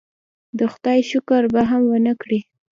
د 0.57 0.59
خدای 0.73 0.99
شکر 1.11 1.43
به 1.53 1.61
هم 1.69 1.81
ونه 1.91 2.13
کړي. 2.21 2.39